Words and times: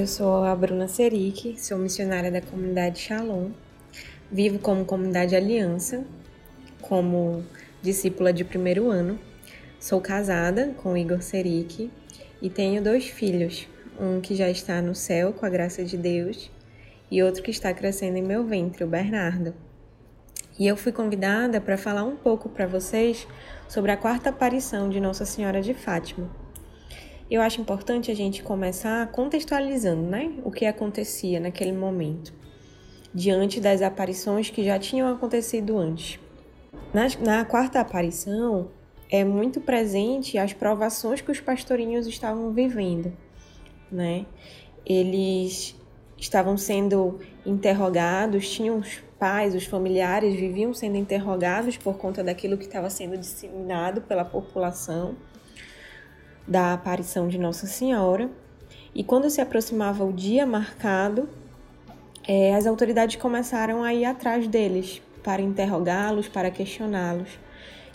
eu 0.00 0.06
sou 0.06 0.44
a 0.44 0.56
Bruna 0.56 0.88
Seric, 0.88 1.60
sou 1.60 1.76
missionária 1.76 2.30
da 2.30 2.40
comunidade 2.40 3.00
Shalom. 3.00 3.50
Vivo 4.32 4.58
como 4.58 4.82
comunidade 4.82 5.36
Aliança, 5.36 6.06
como 6.80 7.44
discípula 7.82 8.32
de 8.32 8.42
primeiro 8.42 8.88
ano. 8.88 9.18
Sou 9.78 10.00
casada 10.00 10.72
com 10.78 10.96
Igor 10.96 11.20
Seric 11.20 11.90
e 12.40 12.48
tenho 12.48 12.82
dois 12.82 13.08
filhos, 13.08 13.68
um 14.00 14.22
que 14.22 14.34
já 14.34 14.48
está 14.48 14.80
no 14.80 14.94
céu 14.94 15.34
com 15.34 15.44
a 15.44 15.50
graça 15.50 15.84
de 15.84 15.98
Deus 15.98 16.50
e 17.10 17.22
outro 17.22 17.42
que 17.42 17.50
está 17.50 17.74
crescendo 17.74 18.16
em 18.16 18.22
meu 18.22 18.42
ventre, 18.42 18.82
o 18.82 18.88
Bernardo. 18.88 19.52
E 20.58 20.66
eu 20.66 20.78
fui 20.78 20.92
convidada 20.92 21.60
para 21.60 21.76
falar 21.76 22.04
um 22.04 22.16
pouco 22.16 22.48
para 22.48 22.66
vocês 22.66 23.28
sobre 23.68 23.92
a 23.92 23.98
quarta 23.98 24.30
aparição 24.30 24.88
de 24.88 24.98
Nossa 24.98 25.26
Senhora 25.26 25.60
de 25.60 25.74
Fátima. 25.74 26.49
Eu 27.30 27.40
acho 27.40 27.60
importante 27.60 28.10
a 28.10 28.14
gente 28.14 28.42
começar 28.42 29.06
contextualizando, 29.12 30.02
né, 30.02 30.32
o 30.42 30.50
que 30.50 30.66
acontecia 30.66 31.38
naquele 31.38 31.70
momento, 31.70 32.34
diante 33.14 33.60
das 33.60 33.82
aparições 33.82 34.50
que 34.50 34.64
já 34.64 34.80
tinham 34.80 35.06
acontecido 35.06 35.78
antes. 35.78 36.18
Na, 36.92 37.06
na 37.20 37.44
quarta 37.44 37.78
aparição, 37.78 38.72
é 39.08 39.22
muito 39.22 39.60
presente 39.60 40.38
as 40.38 40.52
provações 40.52 41.20
que 41.20 41.30
os 41.30 41.40
pastorinhos 41.40 42.08
estavam 42.08 42.52
vivendo, 42.52 43.16
né? 43.92 44.26
Eles 44.84 45.76
estavam 46.18 46.56
sendo 46.56 47.20
interrogados, 47.46 48.50
tinham 48.50 48.78
os 48.78 49.00
pais, 49.20 49.54
os 49.54 49.66
familiares 49.66 50.34
viviam 50.34 50.74
sendo 50.74 50.96
interrogados 50.96 51.76
por 51.76 51.96
conta 51.96 52.24
daquilo 52.24 52.58
que 52.58 52.64
estava 52.64 52.90
sendo 52.90 53.16
disseminado 53.16 54.00
pela 54.02 54.24
população 54.24 55.14
da 56.46 56.72
aparição 56.72 57.28
de 57.28 57.38
Nossa 57.38 57.66
Senhora. 57.66 58.30
E 58.94 59.04
quando 59.04 59.30
se 59.30 59.40
aproximava 59.40 60.04
o 60.04 60.12
dia 60.12 60.44
marcado, 60.44 61.28
é, 62.26 62.54
as 62.54 62.66
autoridades 62.66 63.16
começaram 63.16 63.82
a 63.82 63.94
ir 63.94 64.04
atrás 64.04 64.46
deles 64.46 65.00
para 65.22 65.42
interrogá-los, 65.42 66.28
para 66.28 66.50
questioná-los. 66.50 67.28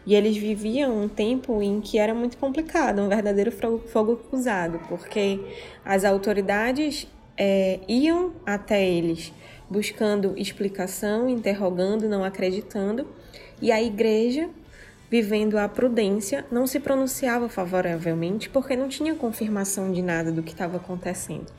E 0.05 0.13
eles 0.13 0.37
viviam 0.37 1.03
um 1.03 1.07
tempo 1.07 1.61
em 1.61 1.81
que 1.81 1.97
era 1.97 2.13
muito 2.13 2.37
complicado, 2.37 3.02
um 3.02 3.09
verdadeiro 3.09 3.52
fogo 3.52 4.17
cruzado, 4.17 4.80
porque 4.87 5.39
as 5.83 6.05
autoridades 6.05 7.07
é, 7.37 7.80
iam 7.87 8.33
até 8.45 8.87
eles 8.87 9.33
buscando 9.69 10.33
explicação, 10.37 11.27
interrogando, 11.27 12.07
não 12.07 12.23
acreditando, 12.23 13.07
e 13.61 13.71
a 13.71 13.81
igreja, 13.81 14.49
vivendo 15.09 15.58
a 15.58 15.67
prudência, 15.67 16.45
não 16.52 16.66
se 16.66 16.80
pronunciava 16.80 17.48
favoravelmente 17.48 18.50
porque 18.50 18.75
não 18.75 18.89
tinha 18.89 19.16
confirmação 19.16 19.92
de 19.92 20.02
nada 20.02 20.31
do 20.31 20.44
que 20.44 20.52
estava 20.52 20.78
acontecendo. 20.78 21.52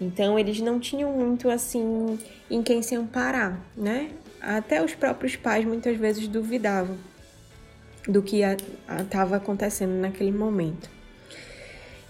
Então 0.00 0.38
eles 0.38 0.60
não 0.60 0.78
tinham 0.78 1.12
muito 1.12 1.48
assim 1.48 2.18
em 2.50 2.62
quem 2.62 2.82
se 2.82 2.94
amparar, 2.94 3.60
né? 3.76 4.10
Até 4.40 4.82
os 4.82 4.94
próprios 4.94 5.36
pais 5.36 5.64
muitas 5.64 5.96
vezes 5.96 6.28
duvidavam 6.28 6.96
do 8.06 8.22
que 8.22 8.42
estava 8.42 9.36
acontecendo 9.36 9.92
naquele 9.92 10.30
momento. 10.30 10.96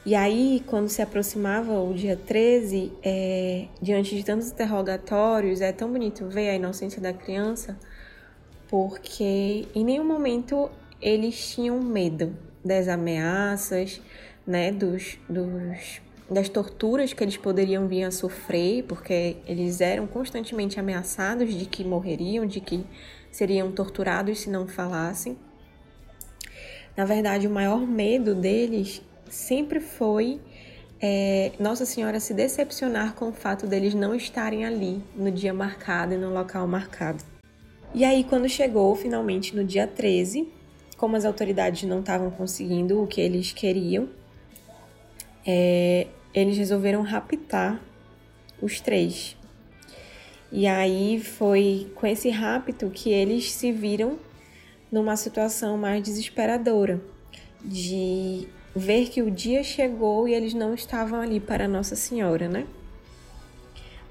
E 0.05 0.15
aí, 0.15 0.63
quando 0.67 0.89
se 0.89 1.03
aproximava 1.03 1.81
o 1.81 1.93
dia 1.93 2.17
13, 2.17 2.93
é, 3.03 3.67
diante 3.83 4.15
de 4.15 4.25
tantos 4.25 4.53
interrogatórios, 4.53 5.61
é 5.61 5.73
tão 5.73 5.91
bonito 5.91 6.29
ver 6.29 6.51
a 6.51 6.55
inocência 6.55 7.03
da 7.03 7.13
criança, 7.13 7.77
porque 8.69 9.67
em 9.75 9.85
nenhum 9.85 10.05
momento 10.05 10.71
eles 11.01 11.55
tinham 11.55 11.81
medo 11.81 12.37
das 12.65 12.89
ameaças, 12.89 14.01
né, 14.47 14.73
dos, 14.73 15.19
dos, 15.29 16.01
das 16.31 16.49
torturas 16.49 17.13
que 17.13 17.23
eles 17.23 17.37
poderiam 17.37 17.87
vir 17.87 18.05
a 18.05 18.11
sofrer, 18.11 18.85
porque 18.85 19.37
eles 19.47 19.81
eram 19.81 20.07
constantemente 20.07 20.81
ameaçados 20.81 21.53
de 21.55 21.67
que 21.67 21.85
morreriam, 21.85 22.47
de 22.47 22.61
que 22.61 22.85
seriam 23.31 23.71
torturados 23.71 24.41
se 24.41 24.51
não 24.51 24.67
falassem. 24.67 25.37
Na 26.97 27.05
verdade, 27.05 27.47
o 27.47 27.51
maior 27.51 27.87
medo 27.87 28.35
deles 28.35 29.03
sempre 29.29 29.81
foi 29.81 30.41
é, 31.01 31.53
Nossa 31.61 31.85
Senhora 31.85 32.19
se 32.19 32.33
decepcionar 32.33 33.15
com 33.15 33.29
o 33.29 33.33
fato 33.33 33.67
deles 33.67 33.95
não 33.95 34.15
estarem 34.15 34.65
ali 34.65 35.03
no 35.15 35.31
dia 35.31 35.53
marcado 35.53 36.15
e 36.15 36.17
no 36.17 36.33
local 36.33 36.67
marcado. 36.67 37.36
E 37.95 38.05
aí, 38.05 38.25
quando 38.25 38.49
chegou 38.49 38.95
finalmente 38.95 39.55
no 39.55 39.65
dia 39.65 39.87
13, 39.87 40.49
como 40.97 41.17
as 41.17 41.25
autoridades 41.25 41.83
não 41.85 42.01
estavam 42.01 42.31
conseguindo 42.31 43.03
o 43.03 43.07
que 43.07 43.21
eles 43.21 43.53
queriam, 43.53 44.09
é, 45.47 46.07
eles 46.35 46.57
resolveram 46.57 47.03
raptar 47.03 47.81
os 48.61 48.81
três. 48.81 49.37
E 50.51 50.67
aí 50.67 51.21
foi 51.21 51.91
com 51.95 52.07
esse 52.07 52.31
rapto 52.31 52.91
que 52.91 53.11
eles 53.11 53.53
se 53.53 53.73
viram 53.73 54.19
numa 54.91 55.17
situação 55.17 55.77
mais 55.77 56.03
desesperadora 56.03 57.01
de 57.65 58.49
ver 58.75 59.09
que 59.09 59.23
o 59.23 59.31
dia 59.31 59.63
chegou 59.63 60.29
e 60.29 60.35
eles 60.35 60.55
não 60.55 60.75
estavam 60.75 61.21
ali 61.21 61.41
para 61.41 61.67
Nossa 61.67 61.97
Senhora, 61.97 62.49
né? 62.49 62.67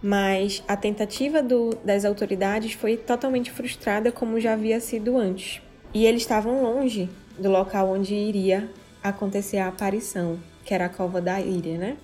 Mas 0.02 0.64
a 0.68 0.78
tentativa 0.78 1.42
do, 1.42 1.72
das 1.84 2.06
autoridades 2.06 2.74
foi 2.74 2.98
totalmente 2.98 3.52
frustrada, 3.52 4.12
como 4.12 4.40
já 4.40 4.54
havia 4.54 4.80
sido 4.80 5.18
antes. 5.18 5.62
E 5.94 6.06
eles 6.06 6.22
estavam 6.22 6.62
longe 6.62 7.10
do 7.40 7.50
local 7.50 7.90
onde 7.90 8.14
iria 8.14 8.70
acontecer 9.02 9.58
a 9.58 9.68
aparição, 9.68 10.40
que 10.64 10.74
era 10.74 10.86
a 10.86 10.90
Cova 10.90 11.22
da 11.22 11.40
Ilha, 11.40 11.78
né? 11.78 11.98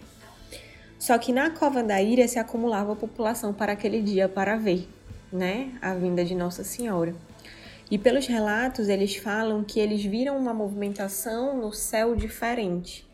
Só 0.97 1.17
que 1.17 1.33
na 1.33 1.49
Cova 1.49 1.81
da 1.83 2.01
Ilha 2.01 2.27
se 2.27 2.37
acumulava 2.37 2.93
a 2.93 2.95
população 2.95 3.53
para 3.53 3.73
aquele 3.73 4.01
dia 4.01 4.29
para 4.29 4.55
ver, 4.55 4.87
né, 5.33 5.71
a 5.81 5.95
vinda 5.95 6.23
de 6.23 6.35
Nossa 6.35 6.63
Senhora. 6.63 7.15
E 7.89 7.97
pelos 7.97 8.27
relatos, 8.27 8.87
eles 8.87 9.15
falam 9.15 9.63
que 9.63 9.79
eles 9.79 10.03
viram 10.03 10.37
uma 10.37 10.53
movimentação 10.53 11.59
no 11.59 11.73
céu 11.73 12.15
diferente, 12.15 13.05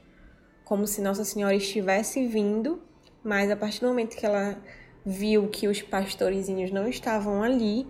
como 0.65 0.85
se 0.85 1.01
Nossa 1.01 1.23
Senhora 1.23 1.55
estivesse 1.55 2.27
vindo, 2.27 2.81
mas 3.27 3.51
a 3.51 3.57
partir 3.57 3.81
do 3.81 3.87
momento 3.87 4.15
que 4.15 4.25
ela 4.25 4.57
viu 5.05 5.49
que 5.49 5.67
os 5.67 5.81
pastorezinhos 5.81 6.71
não 6.71 6.87
estavam 6.87 7.43
ali, 7.43 7.85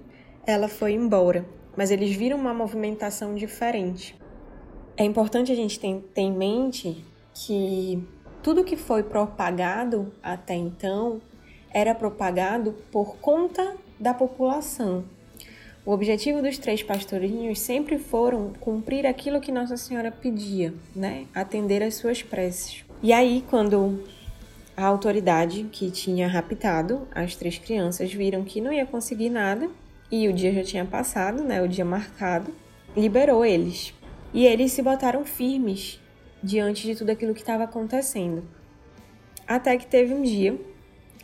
ela 0.48 0.68
foi 0.68 0.94
embora. 0.94 1.46
Mas 1.75 1.92
eles 1.92 2.16
viram 2.16 2.40
uma 2.40 2.56
movimentação 2.56 3.36
diferente. 3.36 4.20
É 4.97 5.03
importante 5.03 5.52
a 5.52 5.56
gente 5.56 5.80
ter, 5.80 6.03
em 6.16 6.31
mente 6.31 7.06
que 7.36 8.03
tudo 8.42 8.64
que 8.64 8.76
foi 8.76 9.03
propagado 9.03 10.12
até 10.24 10.56
então 10.56 11.22
era 11.72 11.94
propagado 11.94 12.74
por 12.92 13.18
conta 13.18 13.78
da 14.00 14.16
população, 14.16 15.06
o 15.86 15.92
objetivo 15.92 16.42
dos 16.42 16.58
três 16.58 16.81
pastorinhos 16.81 17.59
sempre 17.59 18.00
foram 18.00 18.53
cumprir 18.59 19.06
aquilo 19.06 19.40
que 19.40 19.52
Nossa 19.52 19.78
Senhora 19.78 20.12
pedia, 20.12 20.74
né? 20.96 21.28
Atender 21.34 21.84
às 21.84 21.94
suas 21.94 22.24
preces. 22.24 22.84
E 23.02 23.14
aí, 23.14 23.44
quando 23.50 24.03
a 24.78 24.86
autoridade 24.86 25.64
que 25.72 25.90
tinha 25.90 26.28
raptado 26.28 27.08
as 27.12 27.36
três 27.36 27.58
crianças 27.58 28.14
viram 28.14 28.44
que 28.44 28.62
não 28.62 28.72
ia 28.72 28.86
conseguir 28.86 29.30
nada 29.30 29.70
e 30.12 30.28
o 30.30 30.34
dia 30.34 30.54
já 30.54 30.64
tinha 30.64 30.86
passado, 30.86 31.44
né? 31.44 31.62
O 31.62 31.68
dia 31.68 31.84
marcado, 31.84 32.54
liberou 32.96 33.44
eles. 33.44 33.94
E 34.34 34.46
eles 34.46 34.72
se 34.72 34.82
botaram 34.82 35.26
firmes 35.26 36.00
diante 36.42 36.84
de 36.84 36.96
tudo 36.96 37.10
aquilo 37.10 37.34
que 37.34 37.42
estava 37.42 37.64
acontecendo. 37.64 38.44
Até 39.48 39.76
que 39.78 39.88
teve 39.88 40.14
um 40.14 40.22
dia, 40.22 40.56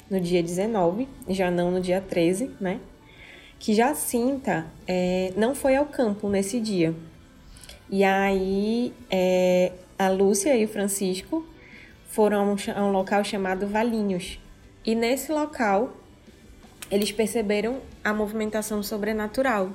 no 0.10 0.20
dia 0.20 0.42
19, 0.42 1.08
já 1.30 1.52
não 1.52 1.70
no 1.70 1.80
dia 1.80 2.02
13, 2.02 2.52
né? 2.60 2.80
que 3.64 3.74
Jacinta 3.74 4.66
é, 4.86 5.32
não 5.38 5.56
foi 5.56 5.78
ao 5.78 5.86
campo 5.86 6.28
nesse 6.28 6.60
dia. 6.60 6.94
E 7.90 8.04
aí 8.04 8.94
é, 9.10 9.72
a 9.98 10.10
Lúcia 10.10 10.54
e 10.58 10.66
o 10.66 10.68
Francisco 10.68 11.46
foram 12.14 12.56
a 12.76 12.84
um, 12.84 12.92
local 12.92 13.24
chamado 13.24 13.66
Valinhos. 13.66 14.40
E 14.86 14.94
nesse 14.94 15.32
local 15.32 15.92
eles 16.92 17.12
perceberam 17.12 17.80
a 18.04 18.14
movimentação 18.14 18.84
sobrenatural 18.84 19.72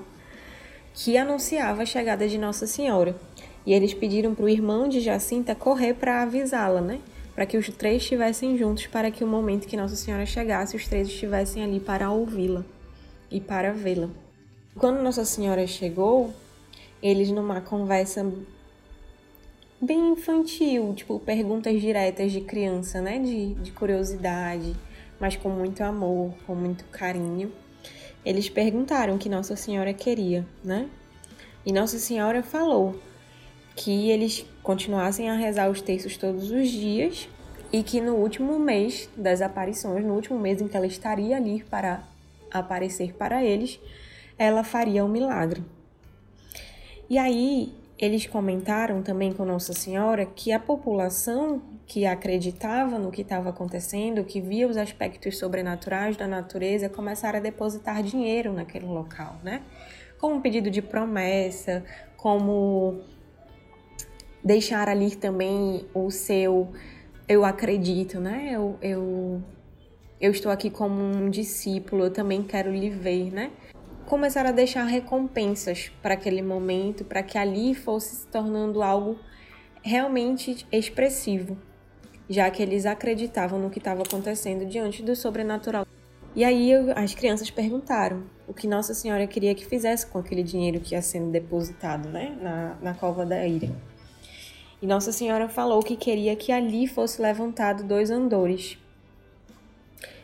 que 0.95 1.19
anunciava 1.19 1.83
a 1.83 1.87
chegada 1.87 2.29
de 2.29 2.39
Nossa 2.39 2.65
Senhora. 2.65 3.17
E 3.67 3.75
eles 3.75 3.93
pediram 3.93 4.37
para 4.37 4.45
o 4.45 4.49
irmão 4.49 4.89
de 4.89 5.01
Jacinta 5.01 5.53
correr 5.53 5.95
para 5.95 6.23
avisá-la, 6.23 6.81
né? 6.81 7.01
Para 7.35 7.45
que 7.45 7.57
os 7.57 7.69
três 7.71 8.03
estivessem 8.03 8.57
juntos, 8.57 8.87
para 8.87 9.11
que 9.11 9.25
o 9.25 9.27
momento 9.27 9.67
que 9.67 9.77
Nossa 9.77 9.97
Senhora 9.97 10.25
chegasse, 10.25 10.77
os 10.77 10.87
três 10.87 11.09
estivessem 11.09 11.65
ali 11.65 11.81
para 11.81 12.09
ouvi-la 12.09 12.65
e 13.33 13.41
para 13.41 13.73
vê-la. 13.73 14.11
Quando 14.77 15.03
Nossa 15.03 15.25
Senhora 15.25 15.67
chegou, 15.67 16.33
eles 17.03 17.33
numa 17.33 17.61
conversa 17.61 18.25
bem 19.81 20.13
infantil, 20.13 20.93
tipo 20.95 21.19
perguntas 21.21 21.81
diretas 21.81 22.33
de 22.33 22.41
criança, 22.41 23.01
né? 23.01 23.19
De, 23.19 23.55
de 23.55 23.73
curiosidade, 23.73 24.75
mas 25.21 25.37
com 25.37 25.49
muito 25.49 25.83
amor, 25.83 26.35
com 26.47 26.55
muito 26.55 26.85
carinho. 26.87 27.53
Eles 28.25 28.49
perguntaram 28.49 29.15
o 29.15 29.19
que 29.19 29.29
Nossa 29.29 29.57
Senhora 29.57 29.93
queria, 29.93 30.47
né? 30.65 30.89
E 31.65 31.73
Nossa 31.73 31.99
Senhora 31.99 32.43
falou 32.43 32.99
que 33.77 34.11
eles 34.11 34.45
continuassem 34.63 35.31
a 35.31 35.35
rezar 35.35 35.71
os 35.71 35.81
textos 35.81 36.17
todos 36.17 36.51
os 36.51 36.69
dias, 36.69 37.29
e 37.73 37.83
que 37.83 38.01
no 38.01 38.15
último 38.15 38.59
mês 38.59 39.09
das 39.17 39.43
aparições, 39.43 40.05
no 40.05 40.15
último 40.15 40.39
mês 40.39 40.61
em 40.61 40.69
que 40.69 40.77
ela 40.77 40.87
estaria 40.87 41.37
ali 41.37 41.63
para 41.63 42.03
aparecer 42.51 43.13
para 43.13 43.45
eles, 43.45 43.79
ela 44.39 44.65
faria 44.65 45.05
um 45.05 45.09
milagre. 45.09 45.63
E 47.11 47.19
aí 47.19 47.75
eles 47.99 48.27
comentaram 48.27 49.03
também 49.03 49.33
com 49.33 49.45
Nossa 49.45 49.73
Senhora 49.73 50.25
que 50.25 50.53
a 50.53 50.61
população 50.61 51.61
que 51.87 52.07
acreditava 52.07 52.99
no 52.99 53.11
que 53.11 53.23
estava 53.23 53.49
acontecendo, 53.49 54.23
que 54.23 54.41
via 54.41 54.69
os 54.69 54.77
aspectos 54.77 55.39
sobrenaturais 55.39 56.17
da 56.17 56.29
natureza, 56.29 56.89
começaram 56.89 57.39
a 57.39 57.43
depositar 57.43 58.03
dinheiro 58.03 58.53
naquele 58.53 58.87
local, 58.87 59.41
né? 59.43 59.63
Como 60.19 60.37
um 60.37 60.41
pedido 60.41 60.71
de 60.71 60.83
promessa, 60.83 61.85
como 62.17 63.01
deixar 64.45 64.89
ali 64.89 65.17
também 65.17 65.87
o 65.95 66.11
seu 66.11 66.73
eu 67.29 67.45
acredito, 67.45 68.19
né? 68.19 68.51
Eu, 68.53 68.79
eu, 68.81 69.43
eu 70.21 70.31
estou 70.31 70.51
aqui 70.51 70.71
como 70.71 71.03
um 71.03 71.29
discípulo, 71.29 72.05
eu 72.05 72.11
também 72.11 72.43
quero 72.43 72.73
lhe 72.73 72.89
ver, 72.89 73.31
né? 73.31 73.51
Começaram 74.09 74.49
a 74.49 74.53
deixar 74.53 74.85
recompensas 74.85 75.93
para 76.01 76.15
aquele 76.15 76.41
momento, 76.41 77.05
para 77.05 77.23
que 77.23 77.37
ali 77.37 77.75
fosse 77.75 78.17
se 78.17 78.27
tornando 78.27 78.83
algo 78.83 79.19
realmente 79.83 80.67
expressivo, 80.73 81.59
já 82.27 82.51
que 82.51 82.63
eles 82.63 82.87
acreditavam 82.87 83.61
no 83.61 83.69
que 83.69 83.77
estava 83.77 84.01
acontecendo 84.03 84.65
diante 84.65 85.03
do 85.03 85.15
sobrenatural. 85.15 85.87
E 86.35 86.43
aí 86.43 86.73
as 86.97 87.15
crianças 87.15 87.51
perguntaram 87.51 88.23
o 88.47 88.55
que 88.55 88.67
Nossa 88.67 88.95
Senhora 88.95 89.27
queria 89.27 89.55
que 89.55 89.67
fizesse 89.67 90.07
com 90.07 90.19
aquele 90.19 90.43
dinheiro 90.43 90.81
que 90.81 90.95
ia 90.95 91.03
sendo 91.03 91.31
depositado, 91.31 92.09
né, 92.09 92.35
na, 92.41 92.79
na 92.81 92.95
cova 92.95 93.27
da 93.27 93.47
ira. 93.47 93.69
E 94.81 94.87
Nossa 94.87 95.13
Senhora 95.13 95.51
falou 95.51 95.83
que 95.83 95.97
queria 95.97 96.35
que 96.35 96.51
ali 96.51 96.87
fosse 96.87 97.21
levantado 97.21 97.85
dois 97.85 98.11
andores. 98.11 98.79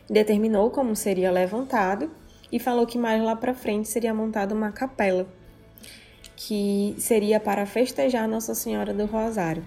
Determinou 0.09 0.71
como 0.71 0.95
seria 0.95 1.29
levantado 1.29 2.09
e 2.51 2.59
falou 2.59 2.85
que 2.85 2.97
mais 2.97 3.21
lá 3.21 3.35
para 3.35 3.53
frente 3.53 3.87
seria 3.87 4.13
montada 4.13 4.53
uma 4.53 4.71
capela, 4.71 5.27
que 6.35 6.95
seria 6.97 7.39
para 7.39 7.65
festejar 7.65 8.27
Nossa 8.27 8.53
Senhora 8.53 8.93
do 8.93 9.05
Rosário. 9.05 9.63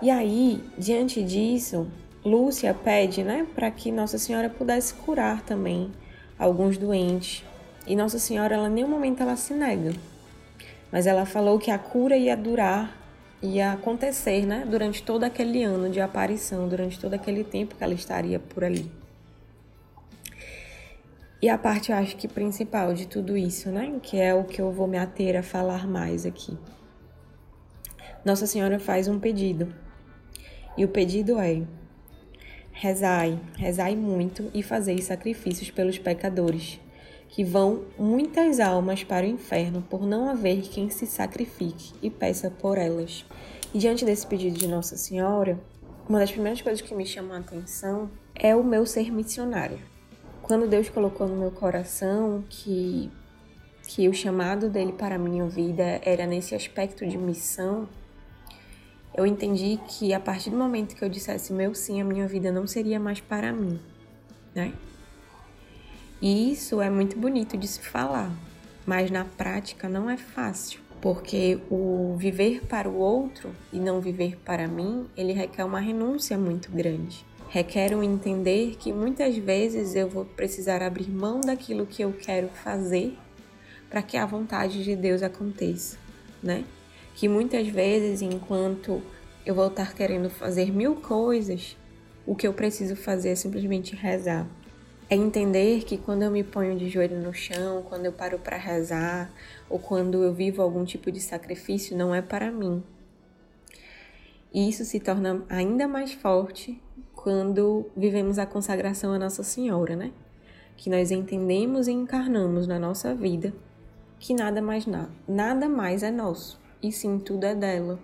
E 0.00 0.10
aí, 0.10 0.62
diante 0.76 1.22
disso, 1.22 1.88
Lúcia 2.24 2.72
pede, 2.72 3.24
né, 3.24 3.46
para 3.54 3.70
que 3.70 3.90
Nossa 3.90 4.18
Senhora 4.18 4.48
pudesse 4.48 4.94
curar 4.94 5.42
também 5.42 5.90
alguns 6.38 6.78
doentes. 6.78 7.44
E 7.86 7.96
Nossa 7.96 8.18
Senhora, 8.18 8.54
ela 8.54 8.68
em 8.68 8.72
nenhum 8.72 8.88
momento 8.88 9.22
ela 9.22 9.36
se 9.36 9.54
nega 9.54 9.92
mas 10.90 11.06
ela 11.06 11.26
falou 11.26 11.58
que 11.58 11.70
a 11.70 11.78
cura 11.78 12.16
ia 12.16 12.36
durar, 12.36 12.96
ia 13.42 13.72
acontecer, 13.72 14.46
né, 14.46 14.64
durante 14.68 15.02
todo 15.02 15.24
aquele 15.24 15.62
ano 15.62 15.90
de 15.90 16.00
aparição, 16.00 16.68
durante 16.68 16.98
todo 16.98 17.14
aquele 17.14 17.44
tempo 17.44 17.76
que 17.76 17.84
ela 17.84 17.94
estaria 17.94 18.38
por 18.38 18.64
ali. 18.64 18.90
E 21.40 21.48
a 21.48 21.56
parte, 21.56 21.92
eu 21.92 21.96
acho 21.96 22.16
que 22.16 22.26
principal 22.26 22.92
de 22.92 23.06
tudo 23.06 23.36
isso, 23.36 23.70
né, 23.70 23.98
que 24.02 24.18
é 24.18 24.34
o 24.34 24.44
que 24.44 24.60
eu 24.60 24.72
vou 24.72 24.88
me 24.88 24.98
ater 24.98 25.36
a 25.36 25.42
falar 25.42 25.86
mais 25.86 26.26
aqui. 26.26 26.58
Nossa 28.24 28.46
Senhora 28.46 28.80
faz 28.80 29.06
um 29.06 29.20
pedido. 29.20 29.72
E 30.76 30.84
o 30.84 30.88
pedido 30.88 31.38
é: 31.38 31.62
rezai, 32.72 33.38
rezai 33.56 33.94
muito 33.94 34.50
e 34.52 34.62
fazei 34.62 34.98
sacrifícios 35.00 35.70
pelos 35.70 35.98
pecadores 35.98 36.80
que 37.28 37.44
vão 37.44 37.84
muitas 37.98 38.58
almas 38.58 39.04
para 39.04 39.26
o 39.26 39.28
inferno 39.28 39.82
por 39.82 40.06
não 40.06 40.28
haver 40.28 40.62
quem 40.62 40.88
se 40.90 41.06
sacrifique 41.06 41.92
e 42.02 42.10
peça 42.10 42.50
por 42.50 42.78
elas. 42.78 43.24
E 43.72 43.78
diante 43.78 44.04
desse 44.04 44.26
pedido 44.26 44.58
de 44.58 44.66
Nossa 44.66 44.96
Senhora, 44.96 45.60
uma 46.08 46.18
das 46.18 46.32
primeiras 46.32 46.62
coisas 46.62 46.80
que 46.80 46.94
me 46.94 47.04
chamou 47.04 47.36
a 47.36 47.40
atenção 47.40 48.10
é 48.34 48.56
o 48.56 48.64
meu 48.64 48.86
ser 48.86 49.12
missionário. 49.12 49.78
Quando 50.48 50.66
Deus 50.66 50.88
colocou 50.88 51.28
no 51.28 51.36
meu 51.36 51.50
coração 51.50 52.42
que 52.48 53.10
que 53.86 54.08
o 54.08 54.14
chamado 54.14 54.70
dele 54.70 54.92
para 54.92 55.16
a 55.16 55.18
minha 55.18 55.46
vida 55.46 56.00
era 56.02 56.26
nesse 56.26 56.54
aspecto 56.54 57.06
de 57.06 57.18
missão, 57.18 57.86
eu 59.14 59.26
entendi 59.26 59.78
que 59.88 60.14
a 60.14 60.20
partir 60.20 60.48
do 60.48 60.56
momento 60.56 60.96
que 60.96 61.04
eu 61.04 61.08
dissesse 61.08 61.52
meu 61.52 61.74
sim, 61.74 62.00
a 62.00 62.04
minha 62.04 62.26
vida 62.26 62.50
não 62.50 62.66
seria 62.66 62.98
mais 62.98 63.20
para 63.20 63.52
mim, 63.52 63.78
né? 64.54 64.72
E 66.20 66.50
isso 66.50 66.80
é 66.80 66.88
muito 66.88 67.18
bonito 67.18 67.54
de 67.56 67.68
se 67.68 67.80
falar, 67.80 68.30
mas 68.86 69.10
na 69.10 69.26
prática 69.26 69.86
não 69.86 70.08
é 70.08 70.16
fácil, 70.16 70.80
porque 71.02 71.60
o 71.70 72.14
viver 72.16 72.64
para 72.64 72.88
o 72.88 72.96
outro 72.96 73.54
e 73.70 73.78
não 73.78 74.00
viver 74.00 74.38
para 74.46 74.66
mim, 74.66 75.10
ele 75.14 75.34
requer 75.34 75.64
uma 75.64 75.80
renúncia 75.80 76.38
muito 76.38 76.70
grande. 76.70 77.27
Requer 77.48 77.94
um 77.94 78.02
entender 78.02 78.76
que 78.76 78.92
muitas 78.92 79.36
vezes 79.36 79.94
eu 79.94 80.08
vou 80.08 80.24
precisar 80.24 80.82
abrir 80.82 81.08
mão 81.08 81.40
daquilo 81.40 81.86
que 81.86 82.02
eu 82.02 82.12
quero 82.12 82.48
fazer 82.48 83.16
para 83.88 84.02
que 84.02 84.16
a 84.16 84.26
vontade 84.26 84.84
de 84.84 84.94
Deus 84.94 85.22
aconteça, 85.22 85.96
né? 86.42 86.64
Que 87.14 87.28
muitas 87.28 87.66
vezes, 87.68 88.20
enquanto 88.20 89.02
eu 89.46 89.54
vou 89.54 89.68
estar 89.68 89.94
querendo 89.94 90.28
fazer 90.28 90.70
mil 90.70 90.96
coisas, 90.96 91.76
o 92.26 92.36
que 92.36 92.46
eu 92.46 92.52
preciso 92.52 92.94
fazer 92.94 93.30
é 93.30 93.34
simplesmente 93.34 93.96
rezar 93.96 94.46
é 95.10 95.16
entender 95.16 95.84
que 95.84 95.96
quando 95.96 96.22
eu 96.22 96.30
me 96.30 96.44
ponho 96.44 96.78
de 96.78 96.88
joelho 96.88 97.18
no 97.18 97.32
chão, 97.32 97.82
quando 97.82 98.04
eu 98.04 98.12
paro 98.12 98.38
para 98.38 98.58
rezar, 98.58 99.32
ou 99.68 99.78
quando 99.78 100.22
eu 100.22 100.34
vivo 100.34 100.60
algum 100.60 100.84
tipo 100.84 101.10
de 101.10 101.18
sacrifício, 101.18 101.96
não 101.96 102.14
é 102.14 102.20
para 102.20 102.52
mim. 102.52 102.82
E 104.52 104.68
isso 104.68 104.84
se 104.84 105.00
torna 105.00 105.42
ainda 105.48 105.88
mais 105.88 106.12
forte 106.12 106.80
quando 107.28 107.90
vivemos 107.94 108.38
a 108.38 108.46
consagração 108.46 109.12
a 109.12 109.18
Nossa 109.18 109.42
Senhora, 109.42 109.94
né? 109.94 110.12
Que 110.78 110.88
nós 110.88 111.10
entendemos 111.10 111.86
e 111.86 111.92
encarnamos 111.92 112.66
na 112.66 112.78
nossa 112.78 113.14
vida 113.14 113.52
que 114.18 114.32
nada 114.32 114.62
mais 114.62 114.86
nada, 114.86 115.10
nada 115.28 115.68
mais 115.68 116.02
é 116.02 116.10
nosso, 116.10 116.58
e 116.82 116.90
sim 116.90 117.18
tudo 117.18 117.44
é 117.44 117.54
dela. 117.54 117.98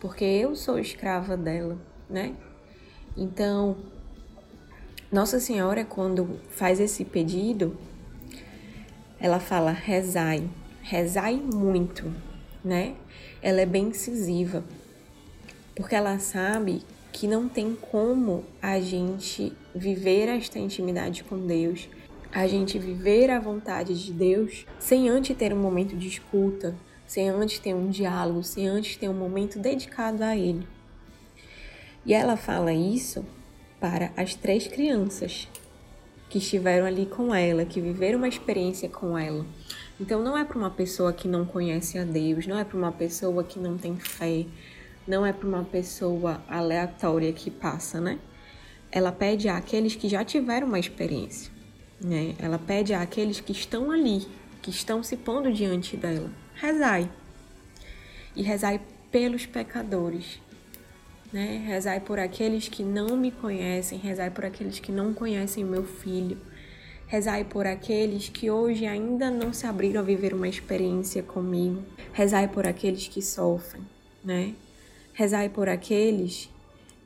Porque 0.00 0.24
eu 0.24 0.56
sou 0.56 0.76
escrava 0.76 1.36
dela, 1.36 1.78
né? 2.10 2.34
Então, 3.16 3.76
nossa 5.12 5.38
Senhora, 5.38 5.84
quando 5.84 6.40
faz 6.50 6.80
esse 6.80 7.04
pedido, 7.04 7.76
ela 9.20 9.38
fala 9.38 9.70
rezai, 9.70 10.50
rezai 10.82 11.36
muito, 11.36 12.12
né? 12.64 12.96
Ela 13.40 13.60
é 13.60 13.66
bem 13.66 13.90
incisiva, 13.90 14.64
porque 15.76 15.94
ela 15.94 16.18
sabe 16.18 16.82
que 17.12 17.26
não 17.26 17.48
tem 17.48 17.76
como 17.76 18.44
a 18.60 18.80
gente 18.80 19.52
viver 19.74 20.28
esta 20.28 20.58
intimidade 20.58 21.22
com 21.22 21.38
Deus, 21.46 21.88
a 22.32 22.46
gente 22.46 22.78
viver 22.78 23.30
a 23.30 23.38
vontade 23.38 24.02
de 24.02 24.12
Deus 24.12 24.66
sem 24.78 25.08
antes 25.08 25.36
ter 25.36 25.52
um 25.52 25.60
momento 25.60 25.94
de 25.94 26.08
escuta, 26.08 26.74
sem 27.06 27.28
antes 27.28 27.58
ter 27.58 27.74
um 27.74 27.90
diálogo, 27.90 28.42
sem 28.42 28.66
antes 28.66 28.96
ter 28.96 29.08
um 29.08 29.14
momento 29.14 29.58
dedicado 29.58 30.24
a 30.24 30.34
Ele. 30.34 30.66
E 32.06 32.14
ela 32.14 32.36
fala 32.36 32.72
isso 32.72 33.24
para 33.78 34.10
as 34.16 34.34
três 34.34 34.66
crianças 34.66 35.46
que 36.30 36.38
estiveram 36.38 36.86
ali 36.86 37.04
com 37.04 37.34
ela, 37.34 37.66
que 37.66 37.80
viveram 37.80 38.16
uma 38.16 38.28
experiência 38.28 38.88
com 38.88 39.18
ela. 39.18 39.44
Então 40.00 40.22
não 40.22 40.36
é 40.36 40.44
para 40.44 40.56
uma 40.56 40.70
pessoa 40.70 41.12
que 41.12 41.28
não 41.28 41.44
conhece 41.44 41.98
a 41.98 42.04
Deus, 42.04 42.46
não 42.46 42.58
é 42.58 42.64
para 42.64 42.78
uma 42.78 42.90
pessoa 42.90 43.44
que 43.44 43.58
não 43.58 43.76
tem 43.76 43.94
fé, 43.96 44.46
não 45.06 45.24
é 45.26 45.32
para 45.32 45.48
uma 45.48 45.64
pessoa 45.64 46.42
aleatória 46.48 47.32
que 47.32 47.50
passa, 47.50 48.00
né? 48.00 48.18
Ela 48.90 49.10
pede 49.10 49.48
àqueles 49.48 49.96
que 49.96 50.08
já 50.08 50.24
tiveram 50.24 50.66
uma 50.66 50.78
experiência, 50.78 51.50
né? 52.00 52.34
Ela 52.38 52.58
pede 52.58 52.94
àqueles 52.94 53.40
que 53.40 53.52
estão 53.52 53.90
ali, 53.90 54.26
que 54.60 54.70
estão 54.70 55.02
se 55.02 55.16
pondo 55.16 55.52
diante 55.52 55.96
dela. 55.96 56.30
Rezai. 56.54 57.10
E 58.36 58.42
rezai 58.42 58.80
pelos 59.10 59.46
pecadores, 59.46 60.40
né? 61.32 61.62
Rezai 61.66 62.00
por 62.00 62.18
aqueles 62.18 62.68
que 62.68 62.82
não 62.82 63.16
me 63.16 63.30
conhecem, 63.30 63.98
rezai 63.98 64.30
por 64.30 64.44
aqueles 64.44 64.78
que 64.78 64.92
não 64.92 65.12
conhecem 65.14 65.64
o 65.64 65.68
meu 65.68 65.84
filho. 65.84 66.38
Rezai 67.06 67.44
por 67.44 67.66
aqueles 67.66 68.30
que 68.30 68.50
hoje 68.50 68.86
ainda 68.86 69.30
não 69.30 69.52
se 69.52 69.66
abriram 69.66 70.00
a 70.00 70.04
viver 70.04 70.32
uma 70.32 70.48
experiência 70.48 71.22
comigo. 71.22 71.82
Rezai 72.12 72.48
por 72.48 72.66
aqueles 72.66 73.06
que 73.06 73.20
sofrem, 73.20 73.82
né? 74.24 74.54
Rezai 75.14 75.50
por 75.50 75.68
aqueles 75.68 76.48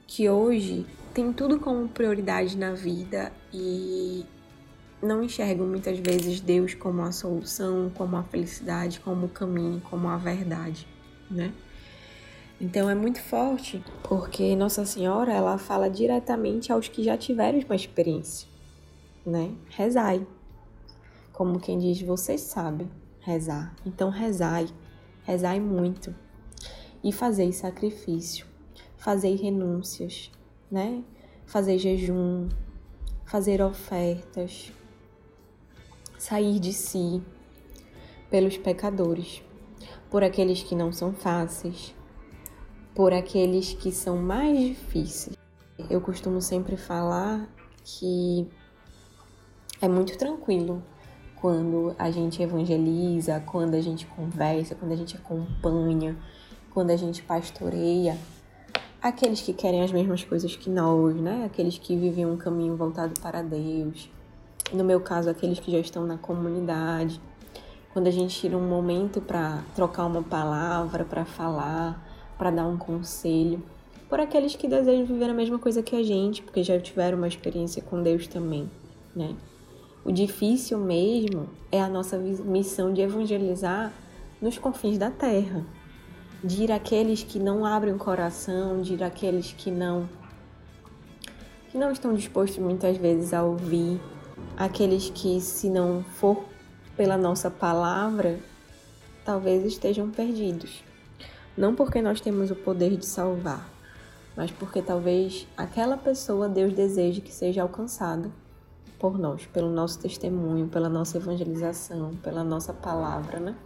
que 0.06 0.28
hoje 0.28 0.86
têm 1.12 1.32
tudo 1.32 1.58
como 1.58 1.88
prioridade 1.88 2.56
na 2.56 2.72
vida 2.72 3.32
e 3.52 4.24
não 5.02 5.24
enxergam 5.24 5.66
muitas 5.66 5.98
vezes 5.98 6.40
Deus 6.40 6.72
como 6.72 7.02
a 7.02 7.10
solução, 7.10 7.90
como 7.94 8.16
a 8.16 8.22
felicidade, 8.22 9.00
como 9.00 9.26
o 9.26 9.28
caminho, 9.28 9.80
como 9.80 10.08
a 10.08 10.16
verdade, 10.16 10.86
né? 11.28 11.52
Então 12.60 12.88
é 12.88 12.94
muito 12.94 13.20
forte, 13.20 13.84
porque 14.04 14.54
Nossa 14.54 14.86
Senhora, 14.86 15.32
ela 15.32 15.58
fala 15.58 15.90
diretamente 15.90 16.70
aos 16.70 16.86
que 16.86 17.02
já 17.02 17.16
tiveram 17.16 17.58
uma 17.58 17.74
experiência, 17.74 18.48
né? 19.26 19.52
Rezai. 19.68 20.24
Como 21.32 21.58
quem 21.58 21.78
diz, 21.78 22.00
vocês 22.00 22.40
sabem 22.40 22.88
rezar. 23.20 23.74
Então 23.84 24.10
rezai, 24.10 24.68
rezai 25.24 25.58
muito 25.58 26.14
e 27.06 27.12
fazei 27.12 27.52
sacrifício. 27.52 28.44
fazer 28.96 29.36
renúncias, 29.36 30.32
né? 30.68 31.04
Fazer 31.46 31.78
jejum, 31.78 32.48
fazer 33.24 33.62
ofertas, 33.62 34.72
sair 36.18 36.58
de 36.58 36.72
si 36.72 37.22
pelos 38.28 38.58
pecadores, 38.58 39.40
por 40.10 40.24
aqueles 40.24 40.64
que 40.64 40.74
não 40.74 40.90
são 40.90 41.12
fáceis, 41.12 41.94
por 42.92 43.12
aqueles 43.12 43.72
que 43.72 43.92
são 43.92 44.16
mais 44.16 44.58
difíceis. 44.58 45.36
Eu 45.88 46.00
costumo 46.00 46.40
sempre 46.40 46.76
falar 46.76 47.48
que 47.84 48.48
é 49.80 49.86
muito 49.86 50.18
tranquilo 50.18 50.82
quando 51.36 51.94
a 51.96 52.10
gente 52.10 52.42
evangeliza, 52.42 53.40
quando 53.46 53.74
a 53.74 53.80
gente 53.80 54.06
conversa, 54.06 54.74
quando 54.74 54.92
a 54.92 54.96
gente 54.96 55.16
acompanha, 55.16 56.16
quando 56.76 56.90
a 56.90 56.96
gente 56.96 57.22
pastoreia 57.22 58.18
aqueles 59.00 59.40
que 59.40 59.54
querem 59.54 59.80
as 59.82 59.90
mesmas 59.90 60.22
coisas 60.22 60.54
que 60.56 60.68
nós, 60.68 61.16
né? 61.16 61.46
Aqueles 61.46 61.78
que 61.78 61.96
vivem 61.96 62.26
um 62.26 62.36
caminho 62.36 62.76
voltado 62.76 63.18
para 63.18 63.40
Deus. 63.40 64.10
No 64.70 64.84
meu 64.84 65.00
caso, 65.00 65.30
aqueles 65.30 65.58
que 65.58 65.72
já 65.72 65.78
estão 65.78 66.04
na 66.04 66.18
comunidade. 66.18 67.18
Quando 67.94 68.08
a 68.08 68.10
gente 68.10 68.38
tira 68.38 68.58
um 68.58 68.68
momento 68.68 69.22
para 69.22 69.64
trocar 69.74 70.04
uma 70.04 70.22
palavra, 70.22 71.02
para 71.02 71.24
falar, 71.24 72.06
para 72.36 72.50
dar 72.50 72.66
um 72.66 72.76
conselho, 72.76 73.62
por 74.06 74.20
aqueles 74.20 74.54
que 74.54 74.68
desejam 74.68 75.06
viver 75.06 75.30
a 75.30 75.34
mesma 75.34 75.58
coisa 75.58 75.82
que 75.82 75.96
a 75.96 76.02
gente, 76.02 76.42
porque 76.42 76.62
já 76.62 76.78
tiveram 76.78 77.16
uma 77.16 77.26
experiência 77.26 77.80
com 77.80 78.02
Deus 78.02 78.26
também, 78.26 78.70
né? 79.14 79.34
O 80.04 80.12
difícil 80.12 80.76
mesmo 80.76 81.48
é 81.72 81.80
a 81.80 81.88
nossa 81.88 82.18
missão 82.18 82.92
de 82.92 83.00
evangelizar 83.00 83.94
nos 84.42 84.58
confins 84.58 84.98
da 84.98 85.10
terra, 85.10 85.64
de 86.46 86.62
ir 86.62 86.72
àqueles 86.72 87.24
que 87.24 87.40
não 87.40 87.66
abrem 87.66 87.92
o 87.92 87.98
coração, 87.98 88.80
de 88.80 88.94
ir 88.94 89.02
àqueles 89.02 89.52
que 89.52 89.70
não 89.70 90.08
que 91.68 91.76
não 91.76 91.90
estão 91.90 92.14
dispostos 92.14 92.58
muitas 92.58 92.96
vezes 92.96 93.34
a 93.34 93.42
ouvir, 93.42 94.00
aqueles 94.56 95.10
que 95.10 95.40
se 95.40 95.68
não 95.68 96.02
for 96.02 96.44
pela 96.96 97.18
nossa 97.18 97.50
palavra, 97.50 98.38
talvez 99.24 99.64
estejam 99.66 100.08
perdidos. 100.10 100.84
Não 101.56 101.74
porque 101.74 102.00
nós 102.00 102.20
temos 102.20 102.50
o 102.50 102.54
poder 102.54 102.96
de 102.96 103.04
salvar, 103.04 103.68
mas 104.36 104.50
porque 104.52 104.80
talvez 104.80 105.46
aquela 105.56 105.96
pessoa 105.96 106.48
Deus 106.48 106.72
deseje 106.72 107.20
que 107.20 107.34
seja 107.34 107.62
alcançada 107.62 108.30
por 108.98 109.18
nós, 109.18 109.44
pelo 109.46 109.68
nosso 109.68 109.98
testemunho, 109.98 110.68
pela 110.68 110.88
nossa 110.88 111.16
evangelização, 111.16 112.14
pela 112.22 112.44
nossa 112.44 112.72
palavra, 112.72 113.40
né? 113.40 113.56